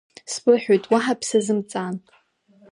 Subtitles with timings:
[0.31, 1.95] Сбыҳәоит уаҳа бсазымҵаан.